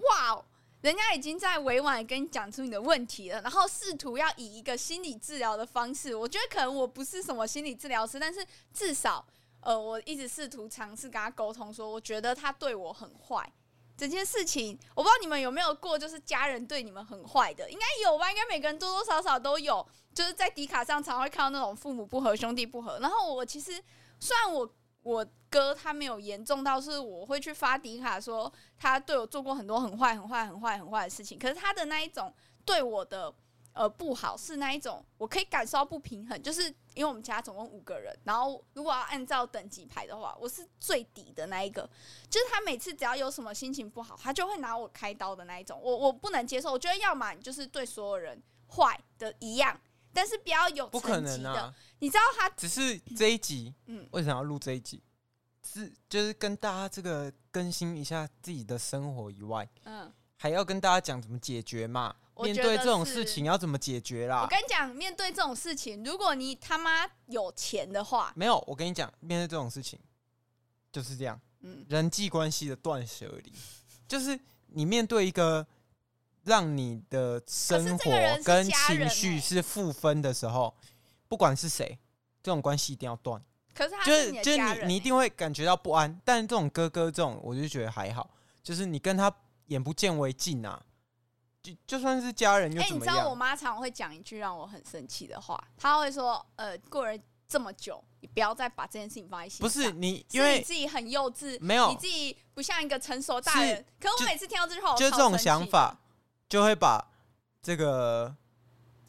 [0.10, 0.42] 哇，
[0.82, 6.16] 人家已经在委婉跟你讲出你的问题了，然后试图要以一个心理治疗的方式。
[6.16, 9.26] 我觉得可能我不是什么心理治疗师，但是至少。
[9.62, 13.52] 呃，我一直试图尝试跟他沟通，说我觉得他对我很坏。
[13.98, 18.32] 整件事情，我不知道你们有没有过，就是家人对你们很坏的，应该有吧？
[18.32, 19.86] 应该每个人多多少少都有。
[20.14, 23.00] 就是在迪卡上常会看到那种父母不和、兄弟不和。
[23.00, 23.84] 然后我其实
[24.18, 32.34] 虽然我我哥他没有严重到是我会去发迪卡说他对我做过很多很坏、很坏、很坏、很坏的事情，可是他的那一种
[32.66, 33.34] 对我的。
[33.72, 36.64] 呃，不好是那一种，我可以感受到不平衡，就是
[36.96, 41.88] 因为我们家总共五个人，然后如果要按照等级排的话，我是最底的那一个，
[42.30, 48.42] 就是他每次只要有什么心情不好，他就会拿我开刀的那一种，我我不能接受，我觉得要么你就是对所有人
[48.76, 49.80] 坏的一样，
[50.12, 55.02] 但是不要有层级的，不可能啊，你知道他只是这一集，嗯，为什么要录这一集？
[55.72, 62.16] 是就是跟大家这个更新一下自己的生活以外，嗯，还要跟大家讲怎么解决嘛。
[62.42, 64.44] 面对这种事情要怎么解决啦？
[64.44, 68.64] 我跟你讲，面对这种事情，如果你他妈有钱的话，没有。
[68.66, 70.00] 我跟你讲，面对这种事情
[70.90, 71.38] 就是这样。
[71.60, 73.52] 嗯，人际关系的断舍离，
[74.08, 75.68] 就是你面对一个
[76.46, 78.12] 让你的生活
[78.46, 80.74] 跟情绪是负分的时候，
[81.28, 82.00] 不管是谁，
[82.42, 83.44] 这种关系一定要断。
[83.80, 86.20] 可是他就是就是你，你一定会感觉到不安。
[86.26, 88.30] 但这种哥哥这种，我就觉得还好，
[88.62, 89.34] 就是你跟他
[89.68, 90.84] 眼不见为净啊。
[91.64, 93.16] 就就算是家人又怎么样？
[93.16, 103.86] 你知道我妈常会讲一句让我很生气的话，她会说：“呃，过了这么久，你不要再把这件事情放在心上。”不是你，因为你自己很幼稚，没有你自己不像一个成熟大人。
[103.98, 105.98] 可是我每次听到这句话，就这种想法，
[106.50, 107.10] 就会把
[107.62, 108.36] 这个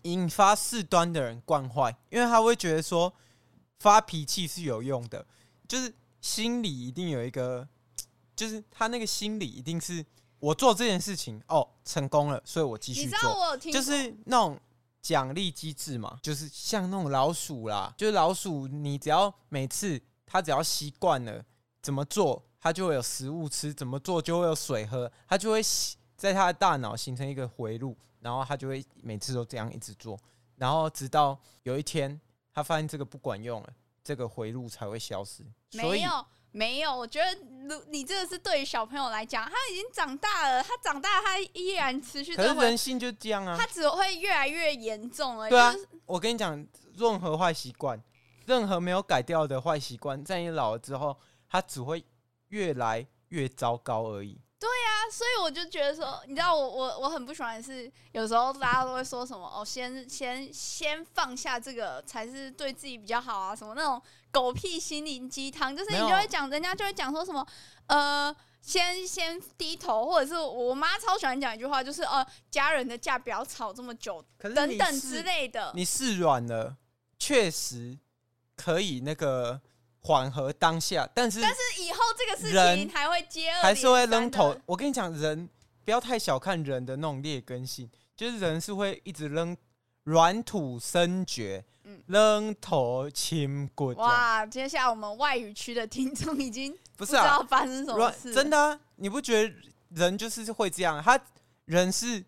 [0.02, 3.12] 引发事端的人惯坏，因为他会觉得说
[3.80, 5.26] 发脾气是有用的，
[5.66, 7.68] 就是心里一定有一个，
[8.36, 10.06] 就是他那个心里一定是。
[10.40, 13.10] 我做这件事情哦，成功了，所以我继续做。
[13.10, 14.58] 你知道我听，就是那种
[15.02, 21.44] 奖励机制嘛，就是像那种老鼠啦，就是老鼠，你只要每次它只要习惯了
[21.82, 25.60] 怎么做，它就会有食物吃；怎么做就会有水喝，它就会
[26.16, 30.18] 在它的大脑形成一个回路，然后它就会每次都这样一直做，
[30.56, 32.18] 然后直到有一天
[32.60, 33.68] 它发现这个不管用了，
[34.04, 35.42] 这个回路才会消失。
[35.72, 36.26] 没有。
[36.52, 37.26] 没有，我觉得
[37.68, 42.34] 如你这个是对于小朋友来讲，他已经长大了，他长大他依然持续。
[42.34, 45.50] 可是人性就这样啊，他只会越来越严重而已。
[45.50, 45.72] 对啊，
[46.06, 48.02] 我跟你讲，任何坏习惯，
[48.46, 51.16] 任何没有改掉的坏习惯，在你老了之后，
[51.48, 52.04] 他只会
[52.48, 54.36] 越来越糟糕而已。
[54.60, 67.46] 对啊，所以我就觉得说，你知道我我我很不喜欢的是，有时候大家都会说什么哦，先先先放下这个才是对自己比较好啊，什么那种狗屁心灵鸡汤，就是你就会讲，人家就会讲说什么
[67.86, 75.72] 呃，先先低头，或者是我妈超喜欢讲一句话，就是呃，家人的架不要吵这么久，等等之类的。
[75.74, 76.76] 你是软了，
[77.18, 77.98] 确实
[78.56, 79.62] 可以那个。
[80.02, 84.56] 缓和当下，但是但是以后这个事情还会接还是会扔头。
[84.64, 85.48] 我跟你讲，人
[85.84, 89.56] 不要太小看人的那种劣根性，就是人是会一直扔
[90.04, 91.62] 软土深掘，
[92.06, 93.94] 扔头轻滚。
[93.96, 94.46] 哇！
[94.46, 98.80] 接下来我们外语区的听众已经 不知道发生什么事，真的啊？
[98.96, 99.54] 你不觉得
[99.90, 101.02] 人就是会这样？
[101.02, 101.20] 他
[101.66, 102.24] 人是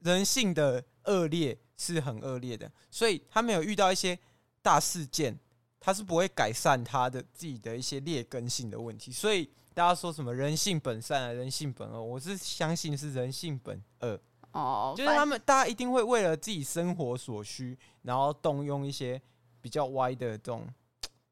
[0.00, 4.18] 人性的恶劣是很恶劣的，所以他没有遇到一些
[4.60, 5.38] 大事件。
[5.86, 14.20] 他是不会改善他的自己的一些劣根性的问题，所以大家说什么人性本善啊，人性本恶，我是相信是人性本恶
[14.50, 19.22] 哦，就是他们大家一定会为了自己生活所需，然后动用一些
[19.60, 20.66] 比较歪的这种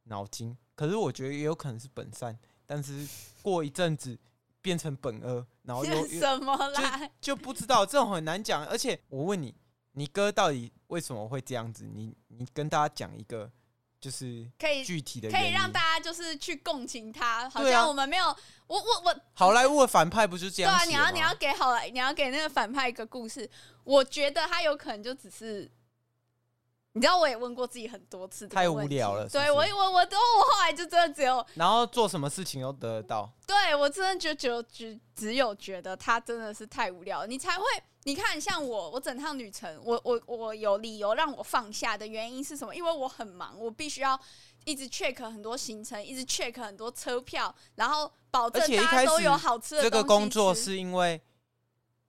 [0.05, 0.57] 脑筋。
[0.77, 3.05] 可是我觉得也有可能是本善，但是
[3.43, 4.17] 过一阵子
[4.63, 8.65] 变成本恶，然后又 什么啦，就就不知道，这种很难讲。
[8.67, 9.53] 而且我问你，
[9.95, 11.91] 你哥到底为什么会这样子？
[11.93, 13.51] 你你跟大家讲一个。
[14.05, 18.37] 就是可以具体的，可以让大家就是去共情他，好像我们没有，啊、
[18.67, 20.71] 我我我，好莱坞的反派不是这样？
[20.71, 23.49] 对啊，你要你要给好莱，你要给那个反派一个故事。
[23.83, 25.71] 我觉得他有可能就只是，
[26.95, 29.45] 你知道，我也问过自己很多次，太无聊了是不是？
[29.45, 33.31] 对我我我都我后来就真的只有，然后做什么事情都得得到。
[33.47, 37.65] 对我真的就只有只只有觉得他真的是太无聊，你才会。
[38.07, 42.75] 你看，像我，我整趟旅程，我我我有理由让我放下的原因是什么？
[42.75, 44.19] 因为我很忙，我必须要
[44.67, 49.81] 一直 check 很多行程，一直 check 很多车票，然后保证大家都有好吃。
[49.81, 51.21] 这个工作是因为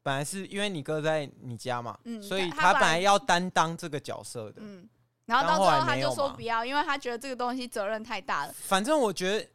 [0.05, 4.87] 本来是因为你哥在你家嘛，嗯，所以他本来要担当这个角色的，嗯，
[5.25, 8.53] 然后到最后他就说不要，因为他觉得这个东西责任太大了。
[8.53, 9.49] 反正我觉得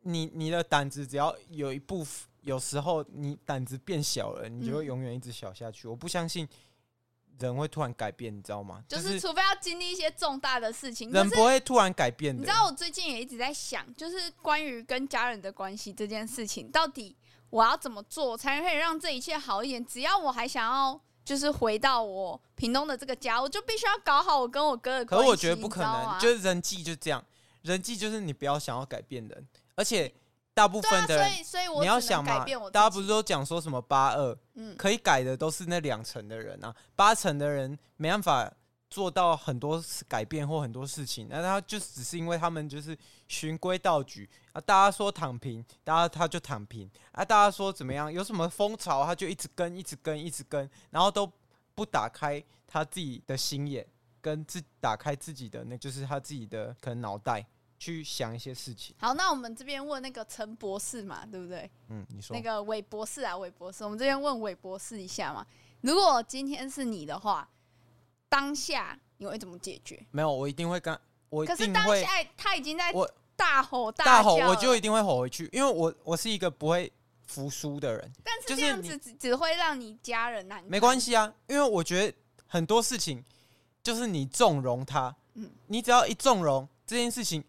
[0.00, 2.26] 你你的胆子只要有一部分。
[2.42, 5.86] 有时候你胆子变小了，你就会永远一直小下去。
[5.86, 5.90] 嗯。
[5.90, 6.48] 我不相信
[7.38, 8.82] 人会突然改变，你知道吗？
[8.88, 12.40] 就是除非要经历一些重大的事情，人不会突然改变的。
[12.40, 17.14] 你知道我最近也一直在想，就是关于跟家人的关系这件事情，到底
[17.50, 19.84] 我要怎么做才可以让这一切好一点？
[19.84, 25.22] 只要我还想要就是回到我屏东的这个家，我就必须要搞好我跟我哥的关系。
[25.22, 27.24] 可是我觉得不可能，就是人际就这样，
[27.62, 30.12] 人际就是你不要想要改变人，而且。
[30.52, 38.52] 大部分的人，啊、所以所以我你要想嘛，大家不是都讲说什么八二，嗯，可以改的都是那两成的人啊，八成的人没办法
[38.90, 42.96] 做到很多改变或很多事情，那他就只是因为他们就是
[43.28, 51.30] 循规蹈矩啊，大家说躺平，大家他就躺平啊，大家说怎么样，有什么风潮他就一直跟，一直跟，一直跟，然后都
[51.74, 53.86] 不打开他自己的心眼，
[54.20, 57.46] 跟自打开自己的那就是他自己的可能脑袋。
[57.82, 58.94] 去想一些事情。
[58.98, 61.70] 好，那我们这边问那个陈博士嘛，对不对？
[61.88, 62.36] 嗯，你说。
[62.36, 65.46] 那个韦博士啊，韦博士，我们这边问韦博士一下嘛。
[65.80, 67.48] 如果今天是你的话，
[68.30, 70.02] 当下你会怎么解决？
[70.10, 76.90] 没有，我一定会跟，我可是当下他已经在我大吼大大吼，我就一定会吼回去，因为我我是一个不会
[77.26, 78.12] 服输的人。
[78.24, 80.64] 但是这样子只只会让你家人难。
[80.66, 82.16] 没关系啊，因为我觉得
[82.46, 83.22] 很多事情
[83.82, 87.44] 就是你纵容他，嗯，你只要一纵容这件事情。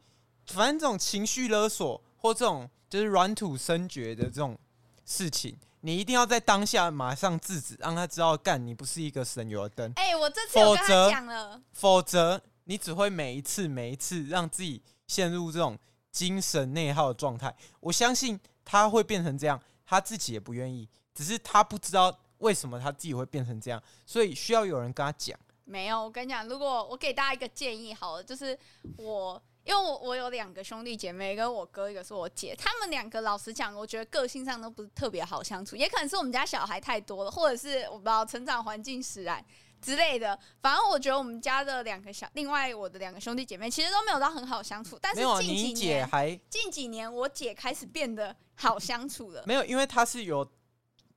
[0.47, 4.57] 反正这种情绪勒索或这种就是软土深掘的这种
[5.05, 9.91] 事情，你一定要在当下马上制止，让他知道干你不是一个省油的灯。
[9.95, 15.77] 哎，我这次有跟他讲了，否则你只会每一次每一次让自己陷入这种
[16.11, 17.55] 精神内耗的状态。
[17.79, 25.37] 我相信他会变成这样，他自己也不愿意，只是他不知道为什么他自己会变成这样，所以需要有人跟他讲。
[25.65, 28.57] 没有，我跟你讲，如果我给大家一个建议，好了，就是
[28.97, 29.41] 我。
[29.63, 32.55] 因为我我有两个兄弟姐妹，一个我哥，一个是我姐。
[32.57, 39.43] 他们两个老实讲，我觉得个性上都不是特别好相处，也可能是我们家小孩太多了，或者是我不知道成长环境使然
[39.79, 40.37] 之类的。
[40.61, 44.97] 反正我觉得我们家的两个小，另外我的两个兄弟姐妹其实都没有到很好相处。
[44.99, 49.43] 但是近几年，近几年我姐开始变得好相处了。
[49.45, 50.51] 没有，因为她是有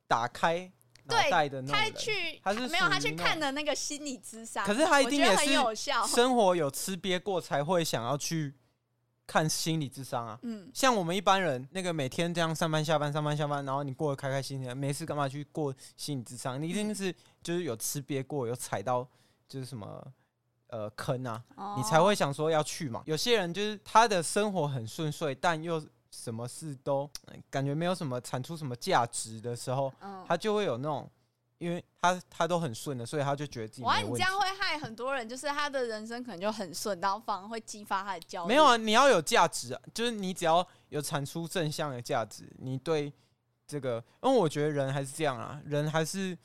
[0.07, 0.71] 打开。
[1.07, 1.29] 对，
[1.67, 5.53] 他去，他是没有他去看的那个心理智商，可是他一定也是
[6.07, 8.53] 生活有吃瘪过才会想要去
[9.27, 10.39] 看心理智商啊。
[10.43, 16.61] 嗯，像我们一般人，那个每天这样上班下班上班下班，然后你过得开开心心，没事干嘛去过心理智商？
[16.61, 17.13] 你一定是
[17.43, 19.07] 就是有吃瘪过，有踩到
[19.47, 20.03] 就是什么
[20.67, 21.43] 呃坑啊，
[21.77, 23.03] 你才会想说要去嘛。
[23.05, 25.83] 有些人就是他的生活很顺遂，但又
[26.23, 27.09] 什么事都
[27.51, 31.09] 感觉没有什么产出什么价值的时候，嗯，他就会有那种，
[31.57, 38.47] 因为他他都很顺的，所以他就觉得自己哇，你这样会害很多人，就是他的人生可能就很顺，然后反而会激发他的焦虑。
[38.47, 43.11] 没有啊，你要有价值啊，就是你只要有产出正向的价值，你对
[43.67, 46.37] 这个，因为我觉得人还是这样啊，人还是。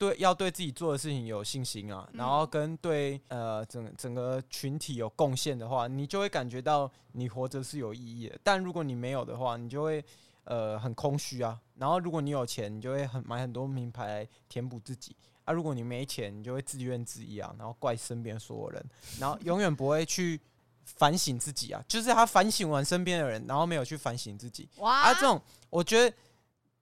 [0.00, 8.40] 对，要对自己做的事情有信心啊，然后跟对呃整整个群体有贡献的话，你就会感觉到你活着是有意义的。
[8.42, 10.02] 但如果你没有的话，你就会
[10.44, 11.60] 呃很空虚啊。
[11.74, 15.52] 然后如果你有钱，你就会很买很多名牌来填补自己啊。
[15.52, 18.82] 如果你没钱，你就会自怨自艾啊，然后怪身边所有人，
[19.18, 20.40] 然后永远不会去
[20.86, 21.84] 反省自己啊。
[21.86, 24.66] 就是他反省完身边的人，然后没有去反省自己。
[24.78, 26.16] 哇，啊，这种我觉得，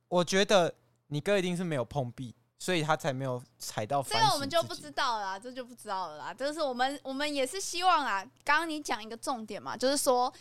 [0.06, 0.72] 我觉得
[1.08, 2.32] 你哥一定是没有碰壁。
[2.58, 4.02] 所以他才没有踩到。
[4.02, 6.34] 这个我们就不知道了啦，这就不知道了啦。
[6.34, 8.24] 就是我们，我们也是希望啊。
[8.44, 10.32] 刚刚你讲一个重点嘛，就是说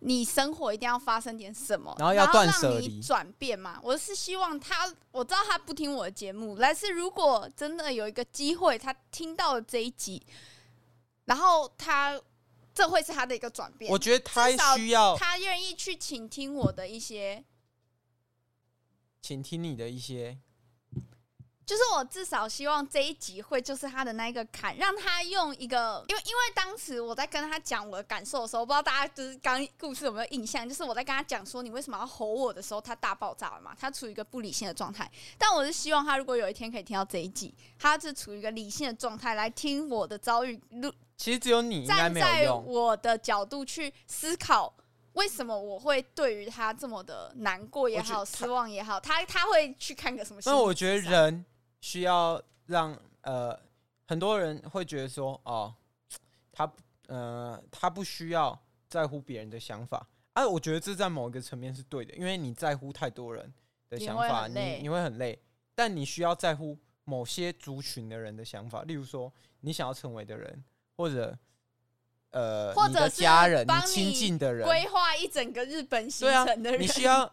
[0.00, 3.78] 你生活一定要发生点什么，然后要断舍离、转变嘛。
[3.84, 10.20] 我是希望他，我知道他不听我的节目，但是如果真的有一个机会，他听到了这一集，
[11.26, 12.20] 然后他
[12.74, 13.92] 这会是他的一个转变。
[13.92, 17.44] 我觉得他需要，他愿意去倾听我的一些，
[19.22, 20.36] 倾听你的一些。
[21.66, 30.68] 就是我至少希望这一集会就是他的那一个坎，让他用一个，因为因为当时我在跟他讲我的感受的时候，不知道大家就是刚故事有没有印象？
[30.68, 35.10] 就是我在跟他讲说你为什么要吼我的时候，他大爆炸了嘛，他处于一个不理性的状态。
[35.38, 40.60] 但我是希望他如果有一天可以听到这一集，他是处于一个理性的状态来听我的遭遇。
[41.16, 44.70] 其实只有你站在我的角度去思考，
[45.14, 50.42] 为什么我会对于他这么的难过也好，失望也好，他他会去看个什么？
[50.44, 51.46] 那我觉得人。
[51.84, 53.54] 需要让呃
[54.06, 55.74] 很多人会觉得说哦，
[56.50, 56.72] 他
[57.08, 63.52] 呃他不需要在乎别人的想法啊，我觉得这在某一个层面是对的，因为你在乎太多人
[63.90, 65.38] 的想法，你你，你会很累。
[65.74, 70.64] 但你需要在乎某些族群的人的想法，例如说你想要成为的人，
[70.96, 71.38] 或者
[72.30, 77.30] 呃或者你的家人、你亲近的人，规划一整个日本行程的人，啊，你需要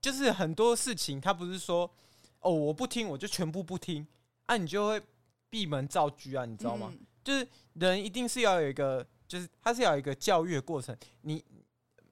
[0.00, 1.92] 就是很多事情，他不是说。
[2.40, 4.06] 哦，我不听，我就全部不听，
[4.46, 5.02] 啊，你就会
[5.48, 6.90] 闭门造车啊，你知道吗？
[6.92, 10.96] 嗯、就是人一定是要有一个，就是他是要有一个教育的过程。
[11.22, 11.44] 你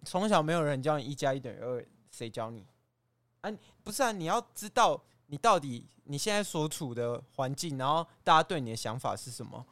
[0.04, 2.66] 从小没有人教你一加一等于二，谁教你？
[3.40, 3.50] 啊，
[3.82, 9.66] 不是啊，你要知道你到底你现在所处的环境，然后大家对你的想法是什么？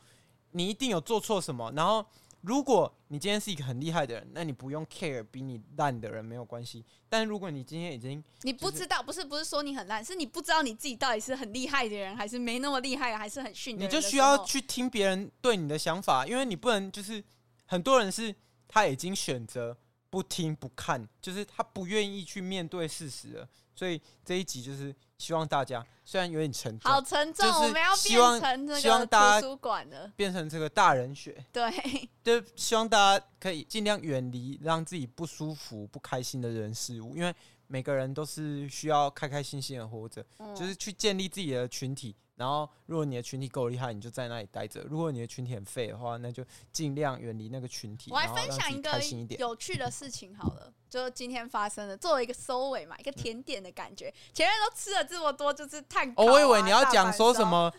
[0.53, 2.05] 你一定有做错什么，然后。
[2.43, 6.85] 如果你今天是一个很厉害的人，那你不用 care 比你烂的人没有关系。
[7.09, 13.79] 但是如果你今天已经、就是、你不知道，不是不是说你很烂，是你不知道你自己到底是很厉害的人，还是没那么厉害，还是很逊。
[13.79, 17.23] 你就需要去听别人对你的想法，因为你不能就是
[17.67, 18.35] 很多人是
[18.69, 19.77] 他已经选择
[20.11, 23.49] 不听不看，就是他不愿意去面对事实了。
[23.75, 24.95] 所以这一集就是。
[25.19, 31.45] 希望大家虽然有点沉重，好沉重，就是我们要变成这个图书馆的，变成这个大人学。
[31.53, 31.71] 对，
[32.23, 37.35] 就希望大家可以尽量远离让自己不舒服、不开心的人事物，因为
[37.67, 42.15] 每个人都是需要开开心心的活着，嗯、就是去建立自己的群体。
[42.37, 48.11] 然后，如果你的群体够厉害，你就在那里待着；如果你的群体很废的话，那就尽量远离那个群体。
[48.11, 49.01] 我来分享一个
[49.39, 54.13] 有趣的事情好了，就今天发生的，作为一个收尾嘛，一个甜点的感觉。
[54.35, 56.13] 前面都吃了这么多，就是太、啊。
[56.17, 57.73] 哦，我以为你要讲说什么，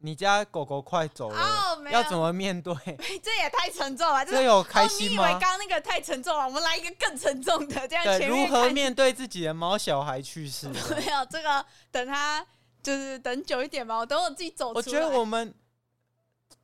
[0.00, 2.74] 你家狗狗快走了，哦、要怎么面对？
[3.22, 5.06] 这也太沉重了，这有开心吗？
[5.06, 8.28] 哦、你以为刚刚那个太沉重了，我们来一个更沉重的，这样前面。
[8.28, 10.66] 对，如何面对自己的猫小孩去世？
[10.96, 12.44] 没有这个，等他。
[12.82, 14.76] 就是等久一点吧，我等我自己走出来。
[14.78, 15.54] 我觉得我们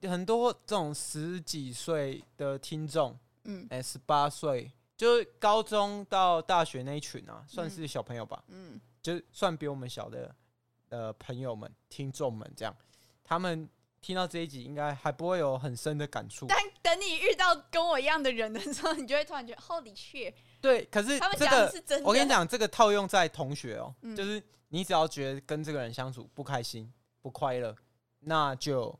[0.03, 10.35] 很多这种十几岁的听众，嗯，哎，十八岁，就是高中到大学那一群啊，算是小朋友吧，嗯，就算比我们小的
[10.90, 12.77] 呃朋友们、听众们这样，
[13.22, 13.68] 他们
[14.00, 16.46] 听到这一集，应该还不会有很深的感触。
[16.46, 20.35] 但等你遇到跟我一样的人的时候，你就会突然觉得，Holy shit！
[20.64, 21.18] 对，可是
[21.87, 24.42] 这个我跟你讲，这个套用在同学哦，嗯、就是。
[24.68, 27.72] 你只要觉得跟这个人相处不开心、不快乐，
[28.18, 28.98] 那就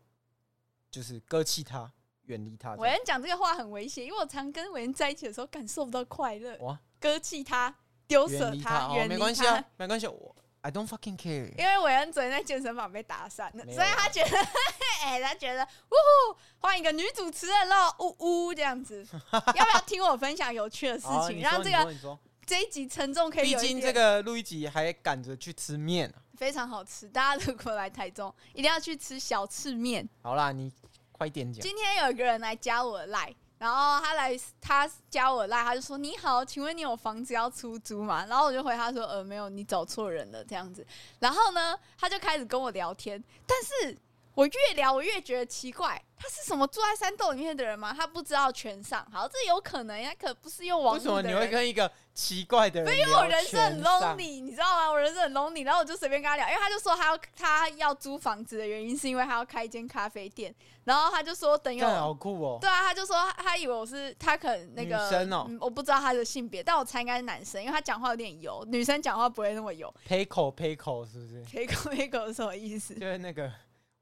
[0.89, 1.91] 就是割弃他，
[2.27, 2.77] 远离他。
[2.77, 6.57] 我跟你讲这个话很危险，因为我常跟伟人在一起的时候感受不到快乐。
[6.59, 7.75] 哇，割弃他，
[8.07, 10.07] 丢舍他，远离他，没关系啊，没关系。
[10.07, 11.55] 我 I don't fucking care。
[11.59, 14.39] 因为伟恩昨天在健身房被打散了，所以他觉得，
[15.05, 15.95] 哎、欸，他觉得，呜
[16.33, 19.07] 呼，换一个女主持人喽，呜呜，这样子。
[19.31, 22.19] 要不要听我分享有趣的事情，让这个？
[22.47, 27.07] 这一集沉重可以，毕竟这个录一集还赶着去吃面，非常好吃。
[27.09, 30.07] 大家如果来台中，一定要去吃小吃面。
[30.23, 30.73] 好啦，你
[31.13, 31.63] 快点讲。
[31.63, 33.35] 今天有一个人来加我的赖，
[33.65, 40.87] 然后他来，他加我赖，他就说：“你好，请问你有房子要出租吗？”然后我就回他说：“呃，没有，你找错人了。”这样子。
[41.19, 43.97] 然后呢，他就开始跟我聊天，但是。
[44.35, 47.95] 我越聊，我越觉得奇怪，他是什么住在山洞里面的人吗？
[47.97, 50.99] 他不知道全上，好，这有可能，他可不是用网络。
[50.99, 53.07] 为什么你会跟一个奇怪的人聊？
[53.07, 54.91] 因为我人生很 lonely，你知道吗？
[54.91, 62.59] 我人生很 lonely，然后我就随便跟他聊，因为他就说他要他要租房子的原因是因为他要开一间咖啡店，然后他就说等有好酷哦。
[62.61, 69.95] 对啊，他就说他以为我是他可能那个女生哦、嗯，我不知道他的性别，但我猜应该是男生，因为他讲话有点油，女生讲话不会那么油。
[70.05, 71.45] 呸口呸口是不是？
[71.45, 72.95] 呸口呸口是什么意思？
[72.95, 73.49] 就是那个。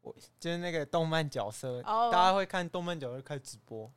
[0.02, 2.12] 我就是那个动漫角色，oh.
[2.12, 3.90] 大家会看动漫角色开直播。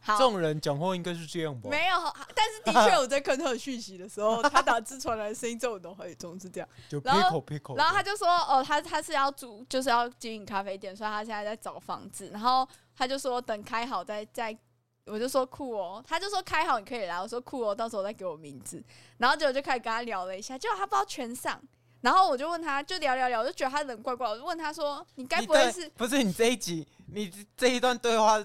[0.00, 1.68] 好，这种人讲话应该是这样吧？
[1.68, 1.98] 没有，
[2.34, 6.68] 但是的确我在看他的讯息的时候， 他打字传来的声音，这种都会总是这样。
[6.88, 7.76] 就撇口撇口。
[7.76, 12.30] 然后他就说：“哦，他他是要租，就是要经营咖啡店，所以他现在在找房子。
[12.30, 12.66] 然后
[12.96, 14.56] 他就说等开好再再，
[15.04, 18.82] 我就说酷哦，他就说开好你可以来，我说酷哦，到时候再给我名字。
[19.18, 21.60] 然后结果就开始跟他聊了一下，结果他不知道全上。”
[22.00, 24.28] 然后我就问他，就聊聊聊，我就觉得他人怪怪。
[24.28, 25.88] 我就问他说：“你该不会是……
[25.90, 28.44] 不是你这一集，你这一段对话，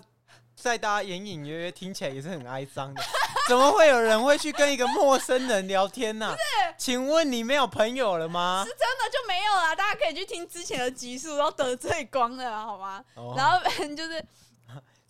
[0.56, 3.04] 在大家隐隐约约听起来也是很哀伤的。
[3.48, 6.36] 怎么会有人会去跟一个陌生人聊天呢、啊？
[6.78, 8.64] 请问你没有朋友了吗？
[8.66, 9.76] 是真的就没有了。
[9.76, 13.04] 大家可以去听之前的集数，都得罪光了，好吗？
[13.16, 13.60] 哦、然后
[13.96, 14.26] 就是。”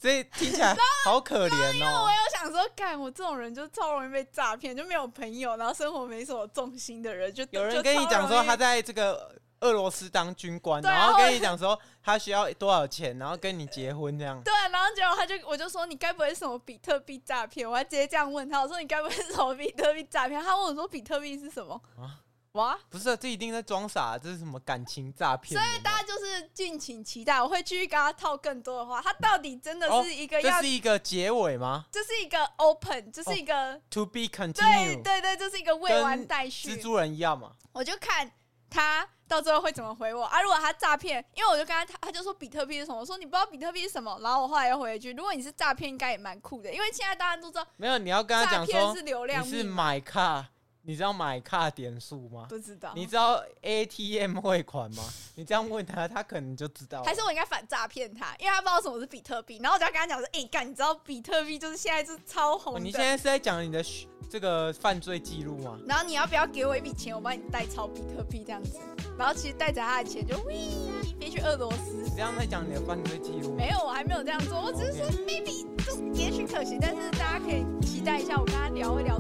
[0.04, 0.76] 所以听起来
[1.06, 1.74] 好可怜哦。
[1.74, 2.18] 因为我有
[2.54, 14.39] 想说，干我这种人就超容易被诈骗，就没有朋友，然后生活没什么重心的人，就有人跟你讲说他在这个俄罗斯当军官，然后跟你讲说他需要多少钱，然后跟你结婚这样。
[14.45, 17.70] 对，然后结果他就我就说你该不会是什么比特币诈骗？
[17.70, 20.41] 我还直接这样问他，我说你该不会是什么比特币诈骗？
[20.41, 22.22] 他问我说比特币是什么啊？
[22.54, 25.60] 哇，不是，这一定在装傻，这是什么感情诈骗？
[25.60, 29.01] 所以大家就是敬请期待，我会继续跟他套更多的话。
[29.01, 30.62] 他到底真的是一个要？
[30.62, 31.86] 这是一个结尾吗？
[31.91, 35.01] 这是一个 open，这是一个、oh, to be continued。
[35.01, 36.70] 对对对，这是一个未完待续。
[36.70, 37.54] 蜘蛛人一样嘛？
[37.72, 38.32] 我就看
[38.70, 40.39] 他到最后会怎么回我啊！
[40.43, 42.99] 如果他诈骗，因为我就跟他，他就说比特币是什么？
[42.99, 50.49] 我说你不知道比特币是什么，然后我后来又回一句：如果你是诈骗，应该也蛮酷的，因为现在大家都知道，没有你要跟他讲说是流量，你是买卡。
[50.86, 52.46] 你知道买卡点数吗？
[52.50, 52.92] 不知道。
[52.94, 55.04] 你知道 ATM 汇款吗？
[55.34, 57.02] 你这样问他，他可能就知道。
[57.04, 59.60] 还是我应该反诈骗他，因为他不知道什么是比特币。
[59.64, 63.82] 然后我就要跟他讲说：“哎、欸，干，你知道比特币就是现在是超红的。”你现在是在讲你的
[64.30, 65.80] 这个犯罪记录吗？
[65.88, 68.78] 然后你要不要给我一笔钱，我帮你代抄比特币这样子？
[69.18, 70.70] 然后其实带着他的钱就喂
[71.18, 71.94] 飞去俄罗斯。
[72.04, 73.56] 你这样在讲你的犯罪记录？
[73.56, 74.62] 没有，我还没有这样做。
[74.62, 79.18] 我只是说 maybe 就也许可行，但是大家可以期待一下，我跟他聊一聊。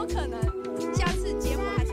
[0.00, 0.40] 有可能，
[0.94, 1.89] 下次节目还。